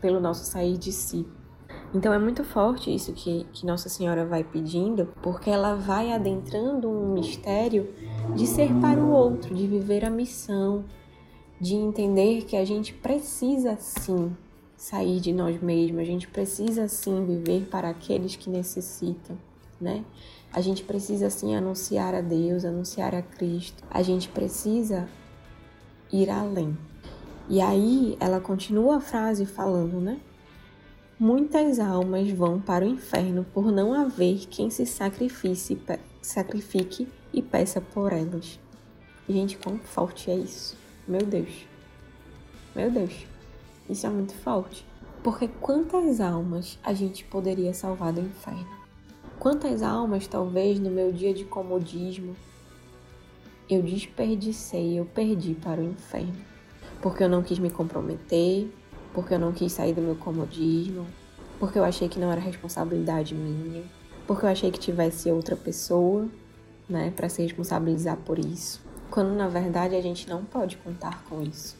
Pelo 0.00 0.20
nosso 0.20 0.44
sair 0.44 0.78
de 0.78 0.92
si. 0.92 1.26
Então 1.94 2.12
é 2.12 2.18
muito 2.18 2.42
forte 2.42 2.92
isso 2.92 3.12
que, 3.12 3.46
que 3.52 3.64
Nossa 3.64 3.88
Senhora 3.88 4.26
vai 4.26 4.42
pedindo, 4.42 5.06
porque 5.22 5.48
ela 5.48 5.76
vai 5.76 6.12
adentrando 6.12 6.88
um 6.88 7.12
mistério 7.12 7.88
de 8.34 8.46
ser 8.48 8.68
para 8.80 8.98
o 8.98 9.10
outro, 9.10 9.54
de 9.54 9.66
viver 9.66 10.04
a 10.04 10.10
missão, 10.10 10.84
de 11.60 11.76
entender 11.76 12.42
que 12.42 12.56
a 12.56 12.64
gente 12.64 12.92
precisa 12.92 13.76
sim 13.76 14.36
sair 14.76 15.20
de 15.20 15.32
nós 15.32 15.62
mesmos, 15.62 16.00
a 16.00 16.04
gente 16.04 16.26
precisa 16.26 16.88
sim 16.88 17.24
viver 17.24 17.68
para 17.70 17.90
aqueles 17.90 18.34
que 18.34 18.50
necessitam, 18.50 19.38
né? 19.80 20.04
A 20.52 20.60
gente 20.60 20.82
precisa 20.82 21.30
sim 21.30 21.54
anunciar 21.54 22.14
a 22.14 22.20
Deus, 22.20 22.64
anunciar 22.64 23.14
a 23.14 23.22
Cristo. 23.22 23.82
A 23.90 24.02
gente 24.02 24.28
precisa 24.28 25.08
ir 26.12 26.30
além. 26.30 26.76
E 27.48 27.60
aí 27.60 28.16
ela 28.20 28.40
continua 28.40 28.96
a 28.96 29.00
frase 29.00 29.46
falando, 29.46 30.00
né? 30.00 30.20
Muitas 31.18 31.78
almas 31.78 32.28
vão 32.32 32.60
para 32.60 32.84
o 32.84 32.88
inferno 32.88 33.46
por 33.54 33.70
não 33.70 33.94
haver 33.94 34.46
quem 34.46 34.68
se 34.68 34.84
sacrifique, 34.84 35.78
e 37.32 37.40
peça 37.40 37.80
por 37.80 38.12
elas. 38.12 38.58
Gente, 39.28 39.56
quão 39.56 39.78
forte 39.78 40.28
é 40.28 40.34
isso? 40.34 40.76
Meu 41.06 41.20
Deus. 41.20 41.66
Meu 42.74 42.90
Deus. 42.90 43.26
Isso 43.88 44.06
é 44.08 44.10
muito 44.10 44.34
forte. 44.34 44.84
Porque 45.22 45.46
quantas 45.46 46.20
almas 46.20 46.80
a 46.82 46.92
gente 46.92 47.24
poderia 47.24 47.72
salvar 47.72 48.12
do 48.12 48.20
inferno? 48.20 48.66
Quantas 49.38 49.82
almas, 49.82 50.26
talvez, 50.26 50.80
no 50.80 50.90
meu 50.90 51.12
dia 51.12 51.32
de 51.32 51.44
comodismo, 51.44 52.34
eu 53.70 53.82
desperdicei, 53.82 54.98
eu 54.98 55.04
perdi 55.04 55.54
para 55.54 55.80
o 55.80 55.84
inferno. 55.84 56.44
Porque 57.00 57.22
eu 57.22 57.28
não 57.28 57.42
quis 57.42 57.58
me 57.60 57.70
comprometer, 57.70 58.68
porque 59.14 59.32
eu 59.32 59.38
não 59.38 59.52
quis 59.52 59.72
sair 59.72 59.94
do 59.94 60.02
meu 60.02 60.16
comodismo, 60.16 61.06
porque 61.58 61.78
eu 61.78 61.84
achei 61.84 62.08
que 62.08 62.18
não 62.18 62.30
era 62.30 62.40
responsabilidade 62.40 63.34
minha, 63.34 63.84
porque 64.26 64.44
eu 64.44 64.50
achei 64.50 64.70
que 64.70 64.78
tivesse 64.78 65.30
outra 65.30 65.56
pessoa, 65.56 66.28
né, 66.88 67.12
para 67.14 67.28
se 67.28 67.40
responsabilizar 67.40 68.16
por 68.18 68.38
isso. 68.38 68.82
Quando 69.10 69.34
na 69.34 69.48
verdade 69.48 69.94
a 69.94 70.02
gente 70.02 70.28
não 70.28 70.44
pode 70.44 70.76
contar 70.78 71.24
com 71.24 71.40
isso. 71.42 71.76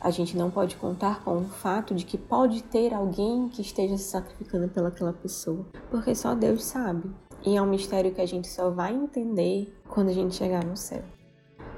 A 0.00 0.10
gente 0.10 0.36
não 0.36 0.50
pode 0.50 0.76
contar 0.76 1.24
com 1.24 1.38
o 1.38 1.44
fato 1.44 1.94
de 1.94 2.04
que 2.04 2.18
pode 2.18 2.62
ter 2.64 2.92
alguém 2.92 3.48
que 3.48 3.62
esteja 3.62 3.96
se 3.96 4.04
sacrificando 4.04 4.68
pelaquela 4.68 5.14
pessoa, 5.14 5.64
porque 5.90 6.14
só 6.14 6.34
Deus 6.34 6.64
sabe. 6.64 7.10
E 7.46 7.56
é 7.56 7.62
um 7.62 7.66
mistério 7.66 8.12
que 8.12 8.20
a 8.20 8.26
gente 8.26 8.48
só 8.48 8.70
vai 8.70 8.94
entender 8.94 9.74
quando 9.88 10.08
a 10.08 10.12
gente 10.12 10.34
chegar 10.34 10.64
no 10.64 10.76
céu. 10.76 11.02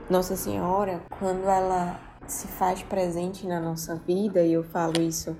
Nossa 0.09 0.37
Senhora, 0.37 1.03
quando 1.19 1.45
ela 1.45 2.01
se 2.29 2.47
faz 2.47 2.83
presente 2.83 3.47
na 3.47 3.61
nossa 3.61 3.95
vida, 3.97 4.43
e 4.43 4.53
eu 4.53 4.63
falo 4.63 5.01
isso 5.01 5.37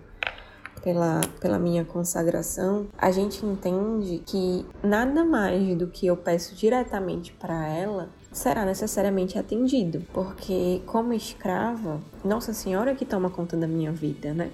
pela, 0.83 1.21
pela 1.41 1.59
minha 1.59 1.85
consagração, 1.85 2.87
a 2.97 3.11
gente 3.11 3.45
entende 3.45 4.23
que 4.25 4.65
nada 4.83 5.25
mais 5.25 5.77
do 5.77 5.89
que 5.89 6.07
eu 6.07 6.17
peço 6.17 6.55
diretamente 6.55 7.33
para 7.33 7.67
ela 7.67 8.09
será 8.31 8.65
necessariamente 8.65 9.39
atendido, 9.39 10.05
porque 10.13 10.83
como 10.87 11.13
escrava, 11.13 12.01
Nossa 12.25 12.53
Senhora 12.53 12.93
é 12.93 12.95
que 12.95 13.05
toma 13.05 13.31
conta 13.31 13.57
da 13.57 13.67
minha 13.67 13.91
vida, 13.91 14.33
né? 14.33 14.51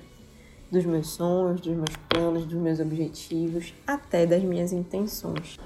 Dos 0.71 0.87
meus 0.87 1.09
sonhos, 1.09 1.61
dos 1.61 1.75
meus 1.75 1.97
planos, 2.09 2.47
dos 2.47 2.59
meus 2.59 2.81
objetivos, 2.81 3.75
até 3.87 4.25
das 4.25 4.43
minhas 4.43 4.73
intenções. 4.73 5.59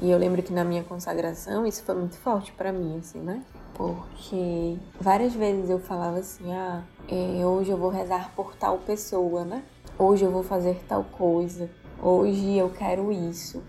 E 0.00 0.10
eu 0.10 0.16
lembro 0.16 0.42
que 0.42 0.52
na 0.52 0.64
minha 0.64 0.84
consagração 0.84 1.66
isso 1.66 1.82
foi 1.82 1.94
muito 1.94 2.16
forte 2.16 2.52
para 2.52 2.72
mim, 2.72 2.98
assim, 2.98 3.18
né? 3.18 3.42
Porque 3.76 4.78
várias 4.98 5.34
vezes 5.34 5.68
eu 5.68 5.78
falava 5.78 6.18
assim: 6.18 6.50
ah, 6.52 6.82
é, 7.08 7.44
hoje 7.44 7.70
eu 7.70 7.76
vou 7.76 7.90
rezar 7.90 8.32
por 8.34 8.56
tal 8.56 8.78
pessoa, 8.78 9.44
né? 9.44 9.62
Hoje 9.98 10.24
eu 10.24 10.30
vou 10.30 10.42
fazer 10.42 10.82
tal 10.88 11.04
coisa. 11.04 11.70
Hoje 12.02 12.56
eu 12.56 12.70
quero 12.70 13.12
isso. 13.12 13.62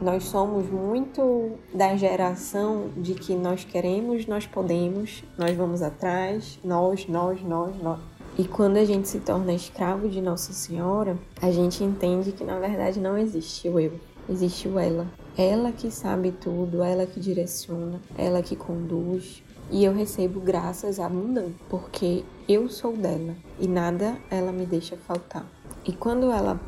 Nós 0.00 0.24
somos 0.24 0.70
muito 0.70 1.58
da 1.74 1.96
geração 1.96 2.88
de 2.96 3.14
que 3.14 3.34
nós 3.34 3.64
queremos, 3.64 4.26
nós 4.26 4.46
podemos, 4.46 5.24
nós 5.36 5.56
vamos 5.56 5.82
atrás, 5.82 6.58
nós, 6.64 7.08
nós, 7.08 7.42
nós, 7.42 7.76
nós. 7.82 7.98
E 8.38 8.44
quando 8.44 8.76
a 8.76 8.84
gente 8.84 9.08
se 9.08 9.18
torna 9.18 9.52
escravo 9.52 10.08
de 10.08 10.20
Nossa 10.20 10.52
Senhora, 10.52 11.18
a 11.42 11.50
gente 11.50 11.82
entende 11.82 12.30
que 12.30 12.44
na 12.44 12.60
verdade 12.60 13.00
não 13.00 13.18
existe 13.18 13.68
o 13.68 13.80
eu, 13.80 13.98
existe 14.28 14.68
o 14.68 14.78
ela. 14.78 15.08
Ela 15.36 15.72
que 15.72 15.90
sabe 15.90 16.30
tudo, 16.30 16.82
ela 16.82 17.04
que 17.04 17.18
direciona, 17.18 18.00
ela 18.16 18.40
que 18.40 18.54
conduz. 18.54 19.42
E 19.70 19.84
eu 19.84 19.92
recebo 19.92 20.40
graças 20.40 20.98
abundantes, 20.98 21.60
porque 21.68 22.24
eu 22.48 22.70
sou 22.70 22.96
dela 22.96 23.36
e 23.58 23.68
nada 23.68 24.16
ela 24.30 24.50
me 24.50 24.64
deixa 24.64 24.96
faltar. 24.96 25.46
E 25.84 25.92
quando 25.92 26.30
ela 26.30 26.58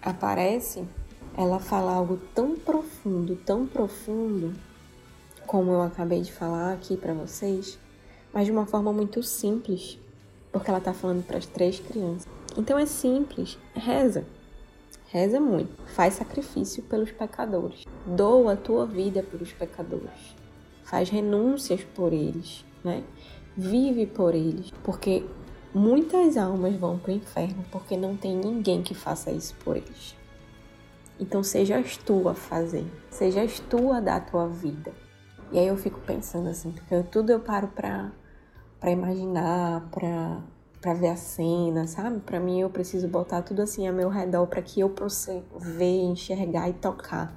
aparece, 0.00 0.84
ela 1.36 1.58
fala 1.58 1.92
algo 1.92 2.18
tão 2.34 2.56
profundo, 2.56 3.36
tão 3.36 3.66
profundo, 3.66 4.54
como 5.46 5.70
eu 5.70 5.82
acabei 5.82 6.22
de 6.22 6.32
falar 6.32 6.72
aqui 6.72 6.96
para 6.96 7.12
vocês, 7.12 7.78
mas 8.32 8.46
de 8.46 8.52
uma 8.52 8.64
forma 8.64 8.92
muito 8.92 9.22
simples, 9.22 9.98
porque 10.50 10.70
ela 10.70 10.80
tá 10.80 10.94
falando 10.94 11.26
para 11.26 11.36
as 11.36 11.46
três 11.46 11.78
crianças. 11.78 12.26
Então 12.56 12.78
é 12.78 12.86
simples, 12.86 13.58
reza. 13.74 14.24
Reza 15.08 15.38
muito, 15.38 15.70
faz 15.92 16.14
sacrifício 16.14 16.82
pelos 16.82 17.12
pecadores, 17.12 17.84
doa 18.06 18.54
a 18.54 18.56
tua 18.56 18.86
vida 18.86 19.22
pelos 19.22 19.52
pecadores, 19.52 20.34
faz 20.86 21.10
renúncias 21.10 21.82
por 21.82 22.12
eles, 22.12 22.64
né? 22.82 23.02
Vive 23.56 24.06
por 24.06 24.34
eles, 24.34 24.70
porque 24.84 25.26
muitas 25.74 26.36
almas 26.36 26.76
vão 26.76 26.96
para 26.96 27.12
o 27.12 27.14
inferno 27.14 27.64
porque 27.70 27.96
não 27.96 28.16
tem 28.16 28.36
ninguém 28.36 28.82
que 28.82 28.94
faça 28.94 29.30
isso 29.30 29.54
por 29.64 29.76
eles. 29.76 30.16
Então 31.18 31.42
sejas 31.42 31.96
tu 31.96 32.28
a 32.28 32.34
fazer, 32.34 32.86
sejas 33.10 33.58
tu 33.68 33.92
a 33.92 34.00
dar 34.00 34.16
a 34.16 34.20
tua 34.20 34.48
vida. 34.48 34.92
E 35.50 35.58
aí 35.58 35.66
eu 35.66 35.76
fico 35.76 36.00
pensando 36.00 36.48
assim, 36.48 36.70
porque 36.70 37.02
tudo 37.04 37.30
eu 37.30 37.40
paro 37.40 37.68
pra, 37.68 38.12
pra 38.78 38.90
imaginar, 38.90 39.88
pra, 39.90 40.42
pra 40.80 40.94
ver 40.94 41.08
a 41.08 41.16
cena, 41.16 41.86
sabe? 41.86 42.20
Pra 42.20 42.38
mim 42.38 42.60
eu 42.60 42.70
preciso 42.70 43.08
botar 43.08 43.42
tudo 43.42 43.62
assim 43.62 43.88
a 43.88 43.92
meu 43.92 44.08
redor 44.08 44.46
para 44.46 44.62
que 44.62 44.80
eu 44.80 44.90
possa 44.90 45.42
ver, 45.58 46.02
enxergar 46.02 46.68
e 46.68 46.74
tocar. 46.74 47.34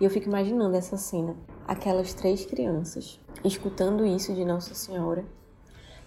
E 0.00 0.04
eu 0.04 0.10
fico 0.10 0.28
imaginando 0.28 0.76
essa 0.76 0.96
cena, 0.96 1.36
aquelas 1.66 2.14
três 2.14 2.46
crianças 2.46 3.18
escutando 3.44 4.04
isso 4.04 4.32
de 4.34 4.44
Nossa 4.44 4.74
Senhora 4.74 5.24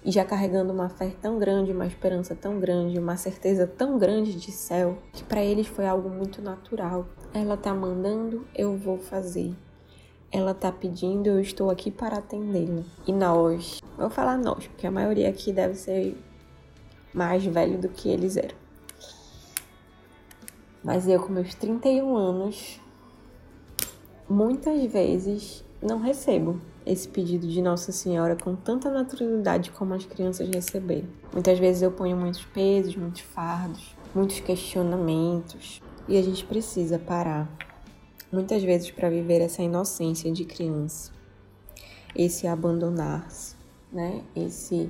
e 0.03 0.11
já 0.11 0.25
carregando 0.25 0.73
uma 0.73 0.89
fé 0.89 1.11
tão 1.21 1.37
grande, 1.37 1.71
uma 1.71 1.85
esperança 1.85 2.35
tão 2.35 2.59
grande, 2.59 2.97
uma 2.97 3.15
certeza 3.17 3.67
tão 3.67 3.97
grande 3.97 4.33
de 4.33 4.51
céu, 4.51 4.97
que 5.13 5.23
para 5.23 5.43
eles 5.43 5.67
foi 5.67 5.85
algo 5.85 6.09
muito 6.09 6.41
natural. 6.41 7.05
ela 7.33 7.55
tá 7.55 7.73
mandando, 7.73 8.45
eu 8.55 8.75
vou 8.75 8.97
fazer. 8.97 9.53
Ela 10.31 10.53
tá 10.53 10.71
pedindo, 10.71 11.27
eu 11.27 11.39
estou 11.39 11.69
aqui 11.69 11.91
para 11.91 12.17
atendê-la. 12.17 12.83
E 13.05 13.13
nós, 13.13 13.79
vou 13.97 14.09
falar 14.09 14.37
nós, 14.37 14.65
porque 14.67 14.87
a 14.87 14.91
maioria 14.91 15.29
aqui 15.29 15.51
deve 15.51 15.75
ser 15.75 16.17
mais 17.13 17.45
velho 17.45 17.77
do 17.77 17.89
que 17.89 18.09
eles 18.09 18.37
eram. 18.37 18.55
Mas 20.83 21.07
eu, 21.07 21.21
com 21.21 21.31
meus 21.31 21.53
31 21.53 22.15
anos, 22.15 22.79
muitas 24.31 24.83
vezes 24.91 25.63
não 25.81 25.99
recebo 25.99 26.59
esse 26.85 27.07
pedido 27.07 27.47
de 27.47 27.61
Nossa 27.61 27.91
Senhora 27.91 28.35
com 28.35 28.55
tanta 28.55 28.89
naturalidade 28.89 29.71
como 29.71 29.93
as 29.93 30.05
crianças 30.05 30.49
receberam. 30.49 31.07
Muitas 31.33 31.59
vezes 31.59 31.81
eu 31.81 31.91
ponho 31.91 32.17
muitos 32.17 32.45
pesos, 32.45 32.95
muitos 32.95 33.21
fardos, 33.21 33.95
muitos 34.15 34.39
questionamentos 34.39 35.81
e 36.07 36.17
a 36.17 36.21
gente 36.21 36.45
precisa 36.45 36.97
parar 36.97 37.49
muitas 38.31 38.63
vezes 38.63 38.89
para 38.89 39.09
viver 39.09 39.41
essa 39.41 39.61
inocência 39.61 40.31
de 40.31 40.45
criança, 40.45 41.11
esse 42.15 42.47
abandonar-se, 42.47 43.55
né? 43.91 44.23
Esse 44.35 44.89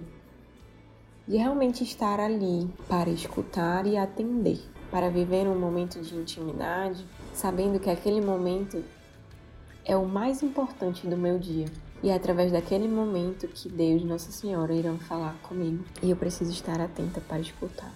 de 1.27 1.37
realmente 1.37 1.83
estar 1.83 2.19
ali 2.19 2.69
para 2.87 3.09
escutar 3.09 3.87
e 3.87 3.97
atender, 3.97 4.59
para 4.89 5.09
viver 5.09 5.47
um 5.47 5.57
momento 5.57 5.99
de 6.01 6.15
intimidade, 6.15 7.05
sabendo 7.33 7.79
que 7.79 7.89
aquele 7.89 8.19
momento 8.19 8.83
é 9.85 9.95
o 9.95 10.05
mais 10.05 10.43
importante 10.43 11.07
do 11.07 11.17
meu 11.17 11.39
dia. 11.39 11.65
E 12.03 12.09
é 12.09 12.15
através 12.15 12.51
daquele 12.51 12.87
momento 12.87 13.47
que 13.47 13.69
Deus 13.69 14.01
e 14.01 14.05
Nossa 14.05 14.31
Senhora 14.31 14.73
irão 14.73 14.97
falar 14.97 15.35
comigo. 15.43 15.83
E 16.01 16.09
eu 16.09 16.15
preciso 16.15 16.51
estar 16.51 16.79
atenta 16.81 17.21
para 17.21 17.39
escutar. 17.39 17.93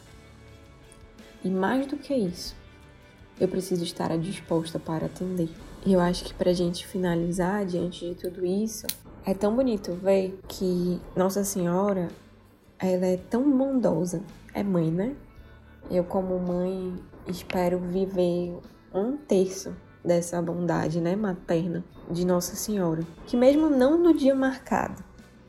E 1.43 1.49
mais 1.49 1.87
do 1.87 1.97
que 1.97 2.13
isso, 2.13 2.55
eu 3.39 3.47
preciso 3.47 3.83
estar 3.83 4.15
disposta 4.17 4.79
para 4.79 5.07
atender. 5.07 5.49
E 5.85 5.93
eu 5.93 5.99
acho 5.99 6.23
que 6.23 6.33
para 6.33 6.51
a 6.51 6.53
gente 6.53 6.85
finalizar, 6.85 7.65
diante 7.65 8.07
de 8.09 8.15
tudo 8.15 8.45
isso, 8.45 8.85
é 9.25 9.33
tão 9.33 9.55
bonito 9.55 9.93
ver 9.93 10.39
que 10.47 10.99
Nossa 11.15 11.43
Senhora 11.43 12.07
ela 12.79 13.05
é 13.05 13.17
tão 13.17 13.57
bondosa. 13.57 14.23
É 14.53 14.63
mãe, 14.63 14.91
né? 14.91 15.15
Eu, 15.89 16.03
como 16.03 16.39
mãe, 16.39 16.95
espero 17.27 17.79
viver 17.79 18.57
um 18.93 19.17
terço 19.17 19.75
dessa 20.05 20.41
bondade, 20.41 21.01
né, 21.01 21.15
materna 21.15 21.83
de 22.09 22.25
Nossa 22.25 22.55
Senhora, 22.55 23.03
que 23.25 23.35
mesmo 23.35 23.69
não 23.69 23.97
no 23.97 24.13
dia 24.13 24.35
marcado, 24.35 25.03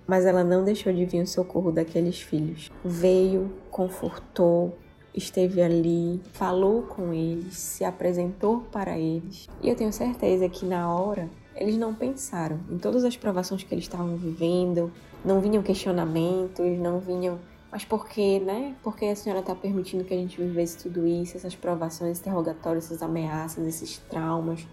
mas 0.07 0.25
ela 0.25 0.43
não 0.43 0.65
deixou 0.65 0.93
de 0.93 1.05
vir 1.05 1.23
o 1.23 1.27
socorro 1.27 1.71
daqueles 1.71 2.21
filhos. 2.21 2.71
Veio, 2.85 3.53
confortou, 3.71 4.77
esteve 5.15 5.63
ali, 5.63 6.21
falou 6.33 6.83
com 6.83 7.13
eles, 7.13 7.57
se 7.57 7.85
apresentou 7.85 8.61
para 8.71 8.99
eles. 8.99 9.49
E 9.63 9.69
eu 9.69 9.75
tenho 9.75 9.93
certeza 9.93 10.49
que 10.49 10.65
na 10.65 10.93
hora 10.93 11.29
eles 11.55 11.77
não 11.77 11.95
pensaram 11.95 12.61
em 12.71 12.79
todas 12.79 13.05
as 13.05 13.17
provações 13.17 13.63
que 13.65 13.75
eles 13.75 13.85
estavam 13.85 14.17
vivendo, 14.17 14.93
não 15.25 15.41
vinham 15.41 15.63
questionamentos, 15.63 16.79
não 16.79 17.01
vinham. 17.01 17.39
Mas 17.77 17.85
por 17.85 18.09
que, 18.09 18.41
né? 18.41 18.75
Por 18.83 18.97
que 18.97 19.05
a 19.05 19.15
senhora 19.15 19.41
está 19.41 19.55
permitindo 19.55 20.03
que 20.03 20.15
a 20.15 20.17
gente 20.17 20.41
vivesse 20.41 20.79
tudo 20.79 21.07
isso, 21.07 21.37
essas 21.37 21.55
provações, 21.55 22.19
interrogatórios, 22.19 22.87
essas 22.87 23.03
ameaças, 23.03 23.67
esses 23.67 23.99
traumas, 23.99 24.67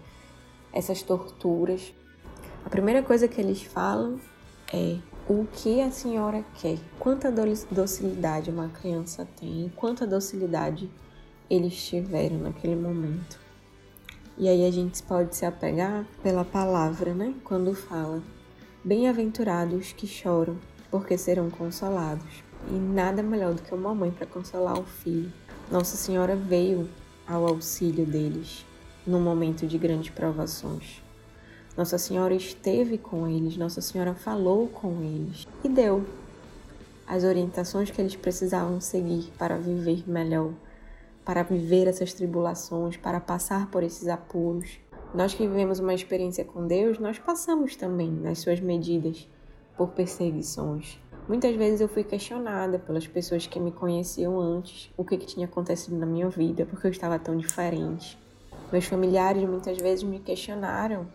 essas 0.72 1.02
torturas? 1.02 1.92
A 2.64 2.70
primeira 2.70 3.02
coisa 3.02 3.28
que 3.28 3.38
eles 3.38 3.62
falam 3.62 4.18
é 4.72 4.96
o 5.28 5.46
que 5.52 5.82
a 5.82 5.90
senhora 5.90 6.42
quer, 6.54 6.78
quanta 6.98 7.30
docilidade 7.70 8.48
uma 8.48 8.70
criança 8.70 9.28
tem, 9.38 9.70
quanta 9.76 10.06
docilidade 10.06 10.90
eles 11.50 11.74
tiveram 11.86 12.38
naquele 12.38 12.74
momento. 12.74 13.38
E 14.38 14.48
aí 14.48 14.66
a 14.66 14.70
gente 14.70 15.02
pode 15.02 15.36
se 15.36 15.44
apegar 15.44 16.06
pela 16.22 16.42
palavra, 16.42 17.12
né? 17.12 17.34
Quando 17.44 17.74
fala 17.74 18.22
Bem-aventurados 18.82 19.92
que 19.92 20.06
choram, 20.06 20.56
porque 20.90 21.18
serão 21.18 21.50
consolados. 21.50 22.42
E 22.68 22.72
nada 22.72 23.22
melhor 23.22 23.54
do 23.54 23.62
que 23.62 23.74
uma 23.74 23.94
mãe 23.94 24.10
para 24.10 24.26
consolar 24.26 24.78
o 24.78 24.84
filho. 24.84 25.32
Nossa 25.70 25.96
Senhora 25.96 26.34
veio 26.34 26.88
ao 27.26 27.46
auxílio 27.46 28.04
deles 28.04 28.64
no 29.06 29.20
momento 29.20 29.66
de 29.66 29.78
grandes 29.78 30.10
provações. 30.10 31.02
Nossa 31.76 31.98
Senhora 31.98 32.34
esteve 32.34 32.96
com 32.96 33.26
eles, 33.26 33.56
Nossa 33.56 33.80
Senhora 33.80 34.14
falou 34.14 34.68
com 34.68 35.02
eles 35.02 35.46
e 35.64 35.68
deu 35.68 36.04
as 37.06 37.24
orientações 37.24 37.90
que 37.90 38.00
eles 38.00 38.16
precisavam 38.16 38.80
seguir 38.80 39.30
para 39.36 39.58
viver 39.58 40.08
melhor, 40.08 40.52
para 41.24 41.42
viver 41.42 41.86
essas 41.86 42.12
tribulações, 42.12 42.96
para 42.96 43.20
passar 43.20 43.70
por 43.70 43.82
esses 43.82 44.08
apuros. 44.08 44.78
Nós 45.14 45.34
que 45.34 45.46
vivemos 45.46 45.78
uma 45.78 45.94
experiência 45.94 46.44
com 46.44 46.66
Deus, 46.66 46.98
nós 46.98 47.18
passamos 47.18 47.76
também 47.76 48.10
nas 48.10 48.38
suas 48.38 48.60
medidas 48.60 49.28
por 49.76 49.88
perseguições. 49.88 50.98
Muitas 51.26 51.56
vezes 51.56 51.80
eu 51.80 51.88
fui 51.88 52.04
questionada 52.04 52.78
pelas 52.78 53.06
pessoas 53.06 53.46
que 53.46 53.58
me 53.58 53.72
conheciam 53.72 54.38
antes, 54.38 54.90
o 54.94 55.04
que, 55.04 55.16
que 55.16 55.24
tinha 55.26 55.46
acontecido 55.46 55.96
na 55.96 56.04
minha 56.04 56.28
vida, 56.28 56.66
porque 56.66 56.86
eu 56.86 56.90
estava 56.90 57.18
tão 57.18 57.34
diferente. 57.36 58.18
Meus 58.70 58.84
familiares 58.84 59.42
muitas 59.48 59.78
vezes 59.78 60.04
me 60.04 60.18
questionaram 60.18 61.06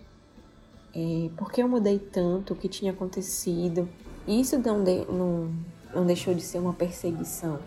é, 0.95 1.29
por 1.37 1.51
que 1.51 1.61
eu 1.61 1.67
mudei 1.67 1.99
tanto, 1.99 2.53
o 2.53 2.55
que 2.55 2.67
tinha 2.67 2.91
acontecido. 2.91 3.87
E 4.25 4.41
isso 4.41 4.57
não, 4.57 4.83
de, 4.83 5.05
não, 5.05 5.53
não 5.93 6.05
deixou 6.05 6.33
de 6.33 6.41
ser 6.41 6.57
uma 6.57 6.73
perseguição. 6.73 7.59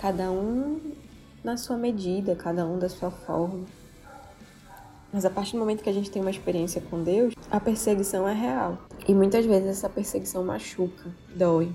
Cada 0.00 0.30
um 0.30 0.80
na 1.44 1.58
sua 1.58 1.76
medida, 1.76 2.34
cada 2.34 2.66
um 2.66 2.78
da 2.78 2.88
sua 2.88 3.10
forma. 3.10 3.64
Mas 5.16 5.24
a 5.24 5.30
partir 5.30 5.52
do 5.52 5.60
momento 5.60 5.82
que 5.82 5.88
a 5.88 5.94
gente 5.94 6.10
tem 6.10 6.20
uma 6.20 6.30
experiência 6.30 6.78
com 6.78 7.02
Deus, 7.02 7.32
a 7.50 7.58
perseguição 7.58 8.28
é 8.28 8.34
real. 8.34 8.76
E 9.08 9.14
muitas 9.14 9.46
vezes 9.46 9.66
essa 9.66 9.88
perseguição 9.88 10.44
machuca, 10.44 11.10
dói. 11.34 11.74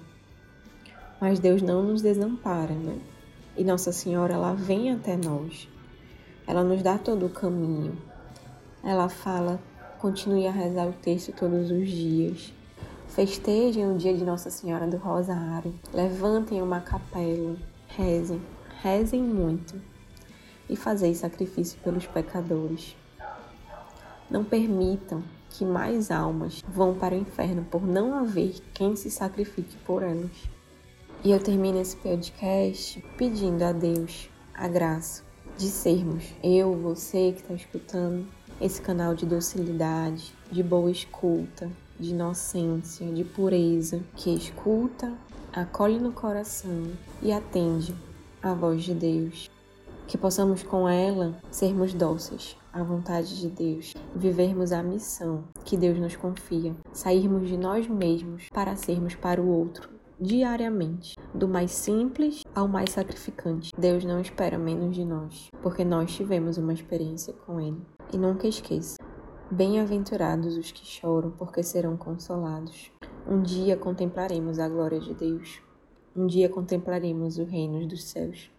Mas 1.19 1.39
Deus 1.39 1.59
não 1.59 1.81
nos 1.81 2.03
desampara, 2.03 2.75
né? 2.75 2.99
E 3.57 3.63
Nossa 3.63 3.91
Senhora, 3.91 4.35
ela 4.35 4.53
vem 4.53 4.91
até 4.91 5.17
nós. 5.17 5.67
Ela 6.45 6.63
nos 6.63 6.83
dá 6.83 6.99
todo 6.99 7.25
o 7.25 7.29
caminho. 7.31 7.97
Ela 8.83 9.09
fala: 9.09 9.59
continue 9.97 10.45
a 10.45 10.51
rezar 10.51 10.87
o 10.87 10.93
texto 10.93 11.33
todos 11.33 11.71
os 11.71 11.89
dias. 11.89 12.53
Festejem 13.07 13.91
o 13.91 13.97
dia 13.97 14.15
de 14.15 14.23
Nossa 14.23 14.51
Senhora 14.51 14.85
do 14.85 14.97
Rosário. 14.97 15.73
Levantem 15.91 16.61
uma 16.61 16.79
capela. 16.79 17.57
Rezem, 17.87 18.39
rezem 18.83 19.23
muito. 19.23 19.81
E 20.69 20.75
fazei 20.75 21.15
sacrifício 21.15 21.79
pelos 21.79 22.05
pecadores. 22.05 23.00
Não 24.31 24.45
permitam 24.45 25.21
que 25.49 25.65
mais 25.65 26.09
almas 26.09 26.63
vão 26.65 26.93
para 26.93 27.13
o 27.13 27.17
inferno 27.17 27.65
por 27.69 27.85
não 27.85 28.15
haver 28.17 28.61
quem 28.73 28.95
se 28.95 29.11
sacrifique 29.11 29.75
por 29.85 30.01
elas. 30.01 30.31
E 31.21 31.31
eu 31.31 31.39
termino 31.43 31.81
esse 31.81 31.97
podcast 31.97 33.03
pedindo 33.17 33.61
a 33.63 33.73
Deus 33.73 34.29
a 34.53 34.69
graça 34.69 35.21
de 35.57 35.67
sermos 35.67 36.23
eu, 36.41 36.73
você 36.77 37.33
que 37.33 37.41
está 37.41 37.53
escutando, 37.53 38.25
esse 38.61 38.81
canal 38.81 39.13
de 39.13 39.25
docilidade, 39.25 40.33
de 40.49 40.63
boa 40.63 40.89
escuta, 40.89 41.69
de 41.99 42.11
inocência, 42.11 43.05
de 43.11 43.25
pureza, 43.25 44.01
que 44.15 44.33
escuta, 44.33 45.13
acolhe 45.51 45.99
no 45.99 46.13
coração 46.13 46.83
e 47.21 47.33
atende 47.33 47.93
à 48.41 48.53
voz 48.53 48.83
de 48.83 48.93
Deus. 48.93 49.49
Que 50.07 50.17
possamos 50.17 50.63
com 50.63 50.87
ela 50.87 51.37
sermos 51.51 51.93
dóceis 51.93 52.55
à 52.73 52.83
vontade 52.83 53.39
de 53.39 53.49
Deus, 53.49 53.93
vivermos 54.15 54.71
a 54.71 54.81
missão 54.81 55.43
que 55.65 55.77
Deus 55.77 55.99
nos 55.99 56.15
confia, 56.15 56.75
sairmos 56.93 57.47
de 57.47 57.57
nós 57.57 57.87
mesmos 57.87 58.47
para 58.51 58.75
sermos 58.75 59.15
para 59.15 59.41
o 59.41 59.47
outro 59.47 60.01
diariamente, 60.21 61.15
do 61.33 61.47
mais 61.47 61.71
simples 61.71 62.43
ao 62.53 62.67
mais 62.67 62.91
sacrificante. 62.91 63.71
Deus 63.75 64.05
não 64.05 64.21
espera 64.21 64.55
menos 64.55 64.95
de 64.95 65.03
nós, 65.03 65.49
porque 65.63 65.83
nós 65.83 66.13
tivemos 66.13 66.57
uma 66.57 66.73
experiência 66.73 67.33
com 67.33 67.59
Ele. 67.59 67.81
E 68.13 68.17
nunca 68.17 68.47
esqueça: 68.47 68.97
bem-aventurados 69.49 70.55
os 70.55 70.71
que 70.71 70.85
choram, 70.85 71.31
porque 71.31 71.63
serão 71.63 71.97
consolados. 71.97 72.91
Um 73.27 73.41
dia 73.41 73.75
contemplaremos 73.75 74.59
a 74.59 74.69
glória 74.69 74.99
de 74.99 75.13
Deus. 75.15 75.61
Um 76.15 76.27
dia 76.27 76.49
contemplaremos 76.49 77.37
o 77.39 77.43
reino 77.43 77.87
dos 77.87 78.03
céus. 78.03 78.51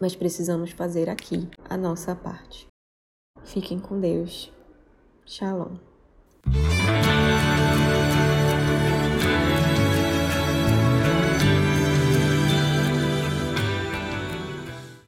Mas 0.00 0.14
precisamos 0.14 0.70
fazer 0.70 1.08
aqui 1.08 1.48
a 1.68 1.76
nossa 1.76 2.14
parte. 2.14 2.67
Fiquem 3.44 3.78
com 3.78 4.00
Deus. 4.00 4.52
Shalom. 5.24 5.76